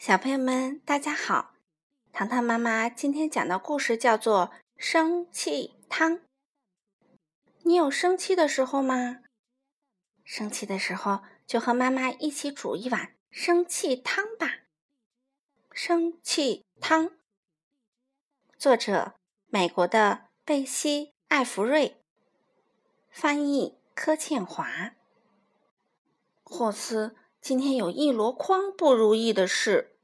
[0.00, 1.52] 小朋友们，大家好！
[2.10, 4.46] 糖糖妈妈今天讲的故事叫做
[4.78, 6.12] 《生气汤》。
[7.64, 9.18] 你有生气的时候吗？
[10.24, 14.60] 生气的时候就和妈妈一起煮一碗生气汤吧。
[15.70, 17.10] 生气汤，
[18.56, 19.16] 作者
[19.48, 22.00] 美国的贝西·艾弗瑞，
[23.10, 24.92] 翻译柯倩华。
[26.42, 27.14] 霍斯。
[27.40, 29.96] 今天有一箩筐不如意的事，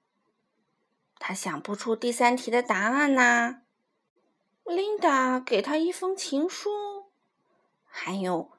[1.19, 3.63] 他想不出第三题的答案呐。
[4.65, 7.05] 琳达给他一封情书，
[7.85, 8.51] 还有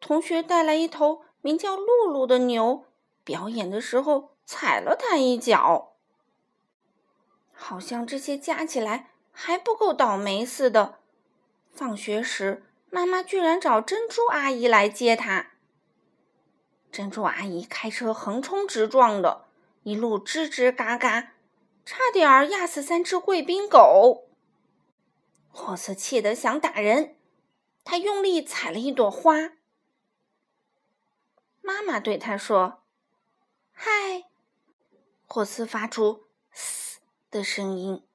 [0.00, 2.86] 同学带来一头名叫露露的牛，
[3.22, 5.92] 表演的时候踩了他一脚。
[7.52, 10.98] 好像这些加起来还不够倒霉似的。
[11.70, 15.50] 放学时，妈妈居然找珍珠阿姨来接他。
[16.96, 19.44] 珍珠阿姨开车横冲直撞的，
[19.82, 21.34] 一路吱吱嘎嘎，
[21.84, 24.30] 差点儿压死三只贵宾狗。
[25.50, 27.14] 霍斯气得想打人，
[27.84, 29.52] 他用力踩了一朵花。
[31.60, 32.82] 妈妈对他说
[33.74, 34.24] ：“嗨。”
[35.28, 37.00] 霍斯发出“嘶”
[37.30, 38.06] 的声音。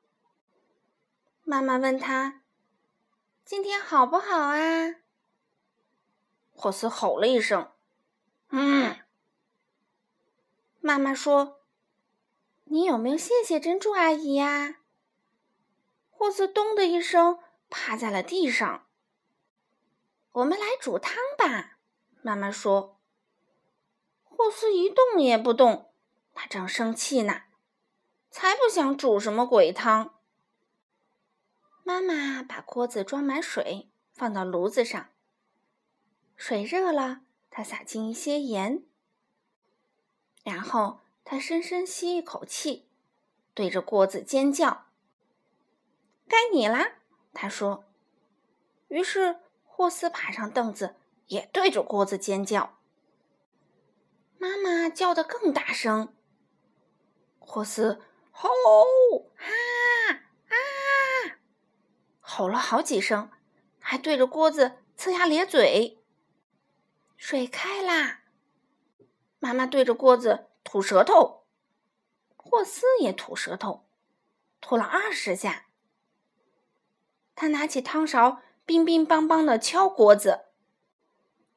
[1.43, 2.41] 妈妈问他
[3.45, 4.95] ：“今天好不好啊？”
[6.51, 7.69] 霍斯吼了一声。
[8.53, 8.97] 嗯，
[10.81, 11.61] 妈妈说
[12.65, 14.81] ：“你有没有谢谢珍珠阿姨呀？”
[16.11, 18.87] 霍斯咚的一声趴在了地上。
[20.33, 21.77] 我们来煮汤吧，
[22.21, 22.99] 妈妈说。
[24.23, 25.93] 霍斯一动也不动，
[26.33, 27.43] 他正生气呢，
[28.29, 30.19] 才不想煮什么鬼汤。
[31.83, 35.09] 妈妈把锅子装满水，放到炉子上，
[36.35, 37.21] 水热了。
[37.51, 38.83] 他撒进一些盐，
[40.43, 42.87] 然后他深深吸一口气，
[43.53, 44.85] 对着锅子尖叫
[46.27, 46.93] ：“该你啦！”
[47.33, 47.85] 他说。
[48.87, 50.95] 于是霍斯爬上凳子，
[51.27, 52.79] 也对着锅子尖叫。
[54.37, 56.13] 妈妈叫得更大声。
[57.39, 58.01] 霍斯
[58.31, 58.49] 吼
[59.37, 59.45] 啊
[60.47, 60.55] 啊，
[62.19, 63.29] 吼了好几声，
[63.79, 66.00] 还对着锅子呲牙咧嘴。
[67.21, 68.21] 水开啦！
[69.37, 71.45] 妈妈对着锅子吐舌头，
[72.35, 73.85] 霍斯也吐舌头，
[74.59, 75.67] 吐了二十下。
[77.35, 80.45] 他拿起汤勺，乒乒乓乓的敲锅子。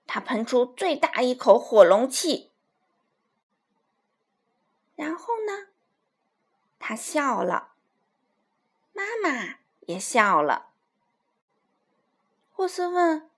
[0.07, 2.53] 他喷出最大一口火龙气，
[4.95, 5.71] 然后呢？
[6.79, 7.73] 他笑了，
[8.93, 10.75] 妈妈也笑了。
[12.51, 13.31] 霍斯问。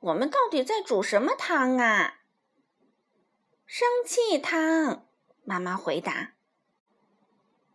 [0.00, 2.20] 我们到底在煮什么汤啊？
[3.64, 5.06] 生气汤，
[5.44, 6.34] 妈妈回答。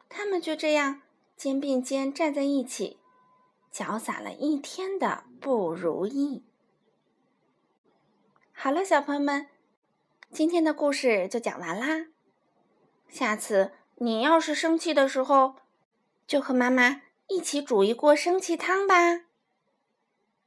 [0.07, 1.01] 他们就这样
[1.35, 2.99] 肩并肩站在一起，
[3.71, 6.45] 搅洒了一天的不如意。
[8.53, 9.47] 好了，小朋友们，
[10.31, 12.07] 今天的故事就讲完啦。
[13.09, 15.55] 下次你要是生气的时候，
[16.27, 19.21] 就和妈妈一起煮一锅生气汤吧。